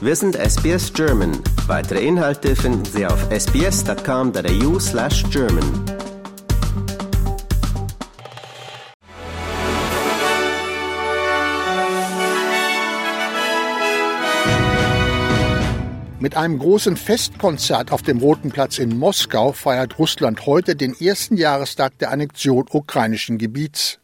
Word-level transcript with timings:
Wir 0.00 0.14
sind 0.14 0.36
SBS 0.36 0.92
German. 0.92 1.42
Weitere 1.66 2.06
Inhalte 2.06 2.54
finden 2.54 2.84
Sie 2.84 3.04
auf 3.04 3.32
sbs.com.au 3.32 4.78
slash 4.78 5.24
German. 5.28 5.84
Mit 16.20 16.36
einem 16.36 16.60
großen 16.60 16.96
Festkonzert 16.96 17.90
auf 17.90 18.02
dem 18.02 18.18
Roten 18.18 18.52
Platz 18.52 18.78
in 18.78 18.96
Moskau 18.96 19.50
feiert 19.50 19.98
Russland 19.98 20.46
heute 20.46 20.76
den 20.76 20.94
ersten 20.94 21.36
Jahrestag 21.36 21.98
der 21.98 22.12
Annexion 22.12 22.66
ukrainischen 22.70 23.36
Gebiets. 23.36 23.98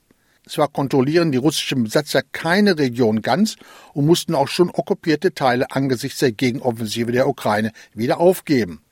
Zwar 0.46 0.68
kontrollieren 0.68 1.32
die 1.32 1.38
russischen 1.38 1.84
Besatzer 1.84 2.22
keine 2.32 2.79
Region 2.79 3.22
ganz 3.22 3.56
und 3.94 4.06
mussten 4.06 4.34
auch 4.34 4.48
schon 4.48 4.70
okkupierte 4.70 5.32
Teile 5.32 5.70
angesichts 5.70 6.18
der 6.18 6.32
Gegenoffensive 6.32 7.12
der 7.12 7.29
Ukraine 7.29 7.72
wieder 7.94 8.21
aufgeben. 8.21 8.82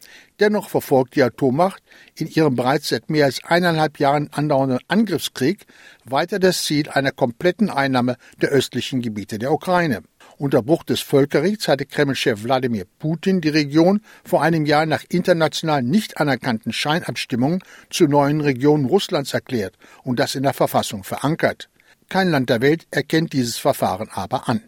Dennoch 0.41 0.70
verfolgt 0.70 1.15
die 1.15 1.23
Atommacht 1.23 1.83
in 2.15 2.27
ihrem 2.27 2.57
bereits 2.57 2.88
seit 2.88 3.10
mehr 3.10 3.27
als 3.27 3.45
eineinhalb 3.45 3.98
Jahren 3.98 4.29
andauernden 4.33 4.80
Angriffskrieg 4.88 5.66
weiter 6.05 6.38
das 6.38 6.65
Ziel 6.65 6.88
einer 6.88 7.12
kompletten 7.12 7.71
Einnahme 7.71 8.16
der 8.41 8.48
östlichen 8.48 9.02
Gebiete 9.02 9.38
der 9.38 9.52
Ukraine. 9.52 10.02
Unter 10.42 10.60
Bruch 10.60 10.82
des 10.82 11.01
Völkerrechts 11.01 11.69
hatte 11.69 11.87
Kremlchef 11.87 12.42
Wladimir 12.42 12.84
Putin 12.98 13.41
die 13.41 13.48
Region 13.48 14.01
vor 14.24 14.42
einem 14.42 14.66
Jahr 14.66 14.87
nach 14.87 15.05
international 15.09 15.84
nicht 15.84 16.18
anerkannten 16.18 16.73
Scheinabstimmungen 16.73 17.62
zu 17.91 18.09
neuen 18.09 18.41
Regionen 18.41 18.87
Russlands 18.87 19.34
erklärt 19.34 19.77
und 20.02 20.18
das 20.18 20.34
in 20.34 20.42
der 20.42 20.52
Verfassung 20.52 21.05
verankert. 21.05 21.70
Kein 22.09 22.28
Land 22.28 22.51
der 22.51 22.60
Welt 22.60 22.88
erkennt 22.91 23.34
dieses 23.34 23.56
Verfahren 23.56 24.09
aber 24.10 24.48
an. 24.48 24.62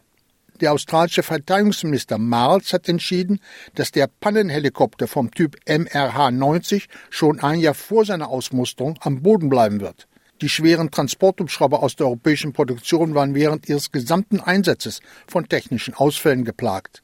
Der 0.61 0.73
australische 0.73 1.25
Verteidigungsminister 1.25 2.19
Marles 2.19 2.73
hat 2.73 2.89
entschieden, 2.89 3.41
dass 3.75 3.91
der 3.91 4.07
Pannenhelikopter 4.07 5.09
vom 5.09 5.33
Typ 5.33 5.57
MRH-90 5.67 6.85
schon 7.11 7.41
ein 7.41 7.59
Jahr 7.59 7.75
vor 7.75 8.05
seiner 8.05 8.29
Ausmusterung 8.29 8.97
am 9.01 9.23
Boden 9.23 9.49
bleiben 9.49 9.81
wird. 9.81 10.07
Die 10.41 10.49
schweren 10.49 10.91
Transporthubschrauber 10.91 11.83
aus 11.83 11.97
der 11.97 12.07
europäischen 12.07 12.53
Produktion 12.53 13.15
waren 13.15 13.35
während 13.35 13.69
ihres 13.69 13.93
gesamten 13.93 14.41
Einsatzes 14.41 15.01
von 15.27 15.49
technischen 15.49 15.95
Ausfällen 15.95 16.45
geplagt. 16.45 17.03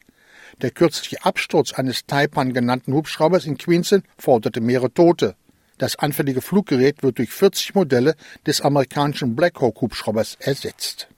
Der 0.62 0.72
kürzliche 0.72 1.24
Absturz 1.24 1.72
eines 1.72 2.06
Taipan 2.06 2.52
genannten 2.52 2.92
Hubschraubers 2.92 3.46
in 3.46 3.56
Queensland 3.56 4.04
forderte 4.18 4.60
mehrere 4.60 4.92
Tote. 4.92 5.36
Das 5.78 5.96
anfällige 5.96 6.42
Fluggerät 6.42 7.02
wird 7.02 7.18
durch 7.18 7.30
40 7.30 7.74
Modelle 7.74 8.14
des 8.46 8.60
amerikanischen 8.60 9.36
Black 9.36 9.60
Hawk 9.60 9.80
Hubschraubers 9.80 10.36
ersetzt. 10.40 11.08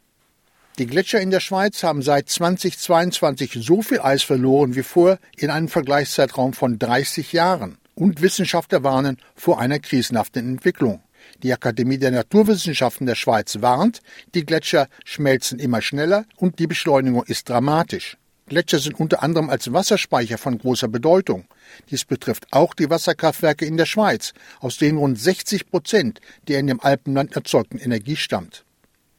Die 0.79 0.87
Gletscher 0.87 1.21
in 1.21 1.31
der 1.31 1.41
Schweiz 1.41 1.83
haben 1.83 2.03
seit 2.03 2.29
2022 2.29 3.59
so 3.61 3.83
viel 3.83 4.01
Eis 4.01 4.23
verloren 4.23 4.77
wie 4.77 4.83
vorher 4.83 5.19
in 5.37 5.51
einem 5.51 5.69
Vergleichszeitraum 5.69 6.53
von 6.53 6.79
30 6.79 7.33
Jahren. 7.33 7.79
Und 7.95 8.23
Wissenschaftler 8.23 8.85
warnen 8.85 9.19
vor 9.35 9.61
einer 9.61 9.81
krisenhaften 9.81 10.49
Entwicklung. 10.49 11.03
Die 11.42 11.53
Akademie 11.53 11.98
der 11.98 12.11
Naturwissenschaften 12.11 13.06
der 13.06 13.15
Schweiz 13.15 13.59
warnt, 13.61 14.01
die 14.34 14.45
Gletscher 14.45 14.89
schmelzen 15.05 15.59
immer 15.59 15.83
schneller 15.83 16.25
und 16.37 16.59
die 16.59 16.67
Beschleunigung 16.67 17.25
ist 17.25 17.48
dramatisch. 17.48 18.17
Gletscher 18.47 18.81
sind 18.81 18.98
unter 19.01 19.23
anderem 19.23 19.48
als 19.48 19.73
Wasserspeicher 19.73 20.37
von 20.37 20.59
großer 20.59 20.89
Bedeutung. 20.89 21.47
Dies 21.91 22.05
betrifft 22.05 22.47
auch 22.50 22.75
die 22.75 22.91
Wasserkraftwerke 22.91 23.65
in 23.65 23.77
der 23.77 23.87
Schweiz, 23.87 24.33
aus 24.61 24.77
denen 24.77 24.98
rund 24.98 25.19
60 25.19 25.70
Prozent 25.70 26.20
der 26.48 26.59
in 26.59 26.67
dem 26.67 26.81
Alpenland 26.81 27.34
erzeugten 27.34 27.78
Energie 27.78 28.17
stammt. 28.17 28.65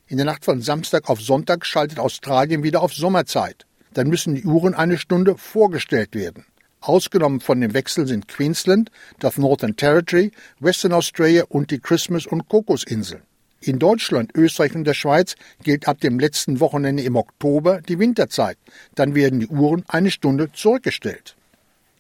In 0.08 0.18
der 0.18 0.26
Nacht 0.26 0.46
von 0.46 0.62
Samstag 0.62 1.10
auf 1.10 1.22
Sonntag 1.22 1.66
schaltet 1.66 2.00
Australien 2.00 2.62
wieder 2.64 2.84
auf 2.84 2.94
Sommerzeit. 2.94 3.66
Dann 3.94 4.08
müssen 4.08 4.36
die 4.36 4.44
Uhren 4.44 4.76
eine 4.76 4.98
Stunde 4.98 5.38
vorgestellt 5.38 6.14
werden. 6.14 6.46
Ausgenommen 6.86 7.40
von 7.40 7.62
dem 7.62 7.74
Wechsel 7.74 8.08
sind 8.08 8.28
Queensland, 8.28 8.92
das 9.20 9.38
Northern 9.38 9.78
Territory, 9.78 10.34
Western 10.60 10.92
Australia 10.92 11.46
und 11.48 11.72
die 11.72 11.80
Christmas- 11.80 12.28
und 12.28 12.50
Kokosinseln. 12.50 13.22
In 13.62 13.80
Deutschland, 13.80 14.32
Österreich 14.36 14.76
und 14.76 14.84
der 14.84 14.94
Schweiz 14.94 15.36
gilt 15.64 15.88
ab 15.88 16.02
dem 16.02 16.20
letzten 16.20 16.60
Wochenende 16.60 17.04
im 17.04 17.16
Oktober 17.16 17.80
die 17.82 18.00
Winterzeit. 18.00 18.58
Dann 18.96 19.16
werden 19.16 19.40
die 19.40 19.48
Uhren 19.48 19.86
eine 19.88 20.12
Stunde 20.12 20.52
zurückgestellt. 20.52 21.38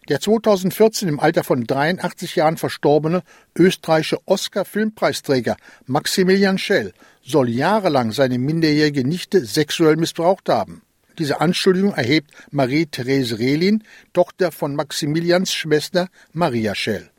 Der 0.09 0.19
2014 0.19 1.08
im 1.08 1.22
Alter 1.22 1.46
von 1.46 1.63
83 1.63 2.35
Jahren 2.35 2.58
verstorbene 2.58 3.24
österreichische 3.58 4.19
Oscar-Filmpreisträger 4.25 5.56
Maximilian 5.85 6.58
Schell 6.58 6.91
soll 7.24 7.47
jahrelang 7.47 8.12
seine 8.12 8.38
minderjährige 8.38 9.08
Nichte 9.08 9.46
sexuell 9.46 9.96
missbraucht 9.96 10.50
haben. 10.50 10.81
Diese 11.19 11.41
Anschuldigung 11.41 11.94
erhebt 11.94 12.31
Marie-Therese 12.51 13.38
Rehlin, 13.38 13.84
Tochter 14.13 14.51
von 14.51 14.75
Maximilians 14.75 15.53
Schwester 15.53 16.09
Maria 16.31 16.74
Schell. 16.74 17.09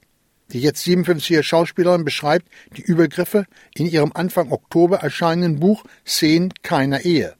Die 0.52 0.60
jetzt 0.60 0.84
57-jährige 0.86 1.42
Schauspielerin 1.42 2.04
beschreibt 2.04 2.48
die 2.76 2.82
Übergriffe 2.82 3.46
in 3.74 3.86
ihrem 3.86 4.12
Anfang 4.12 4.52
Oktober 4.52 4.98
erscheinenden 4.98 5.60
Buch 5.60 5.84
Szenen 6.06 6.52
keiner 6.62 7.04
Ehe. 7.04 7.34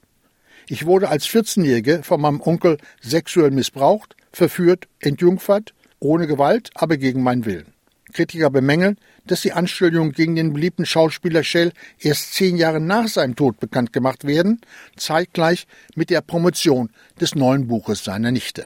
Ich 0.68 0.86
wurde 0.86 1.08
als 1.08 1.26
14-Jährige 1.26 2.02
von 2.02 2.20
meinem 2.20 2.40
Onkel 2.40 2.78
sexuell 3.02 3.50
missbraucht, 3.50 4.16
verführt, 4.32 4.88
entjungfert, 5.00 5.74
ohne 6.00 6.26
Gewalt, 6.26 6.70
aber 6.74 6.96
gegen 6.96 7.22
meinen 7.22 7.44
Willen. 7.44 7.73
Kritiker 8.14 8.48
bemängeln, 8.48 8.96
dass 9.26 9.42
die 9.42 9.52
Anschuldigungen 9.52 10.12
gegen 10.12 10.36
den 10.36 10.54
beliebten 10.54 10.86
Schauspieler 10.86 11.44
Shell 11.44 11.72
erst 11.98 12.32
zehn 12.32 12.56
Jahre 12.56 12.80
nach 12.80 13.08
seinem 13.08 13.36
Tod 13.36 13.60
bekannt 13.60 13.92
gemacht 13.92 14.24
werden, 14.24 14.60
zeitgleich 14.96 15.66
mit 15.94 16.08
der 16.08 16.22
Promotion 16.22 16.90
des 17.20 17.34
neuen 17.34 17.66
Buches 17.66 18.04
seiner 18.04 18.30
Nichte. 18.30 18.64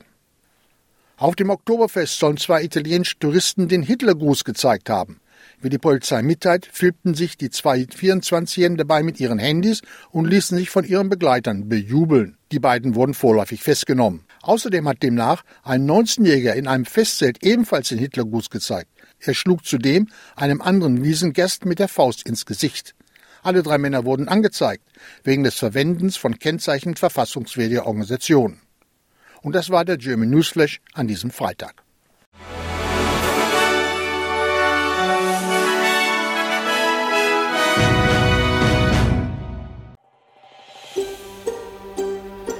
Auf 1.16 1.34
dem 1.34 1.50
Oktoberfest 1.50 2.18
sollen 2.18 2.36
zwei 2.36 2.62
italienische 2.62 3.18
Touristen 3.18 3.66
den 3.66 3.82
Hitlergruß 3.82 4.44
gezeigt 4.44 4.88
haben. 4.88 5.20
Wie 5.60 5.68
die 5.68 5.78
Polizei 5.78 6.22
mitteilt, 6.22 6.68
filmten 6.70 7.14
sich 7.14 7.36
die 7.36 7.50
zwei 7.50 7.80
24-Jährigen 7.80 8.76
dabei 8.76 9.02
mit 9.02 9.18
ihren 9.18 9.40
Handys 9.40 9.82
und 10.10 10.26
ließen 10.26 10.56
sich 10.56 10.70
von 10.70 10.84
ihren 10.84 11.08
Begleitern 11.08 11.68
bejubeln. 11.68 12.36
Die 12.52 12.60
beiden 12.60 12.94
wurden 12.94 13.14
vorläufig 13.14 13.62
festgenommen. 13.62 14.27
Außerdem 14.42 14.88
hat 14.88 15.02
demnach 15.02 15.44
ein 15.62 15.88
19-Jähriger 15.88 16.52
in 16.52 16.66
einem 16.66 16.84
Festzelt 16.84 17.44
ebenfalls 17.44 17.88
den 17.88 17.98
Hitlergruß 17.98 18.50
gezeigt. 18.50 18.90
Er 19.20 19.34
schlug 19.34 19.64
zudem 19.64 20.08
einem 20.36 20.60
anderen 20.60 21.02
Wiesengast 21.02 21.64
mit 21.64 21.78
der 21.78 21.88
Faust 21.88 22.26
ins 22.26 22.46
Gesicht. 22.46 22.94
Alle 23.42 23.62
drei 23.62 23.78
Männer 23.78 24.04
wurden 24.04 24.28
angezeigt, 24.28 24.84
wegen 25.24 25.44
des 25.44 25.54
Verwendens 25.54 26.16
von 26.16 26.38
Kennzeichen 26.38 26.96
verfassungswidriger 26.96 27.86
Organisationen. 27.86 28.60
Und 29.42 29.54
das 29.54 29.70
war 29.70 29.84
der 29.84 29.96
German 29.96 30.30
Newsflash 30.30 30.80
an 30.92 31.06
diesem 31.06 31.30
Freitag. 31.30 31.82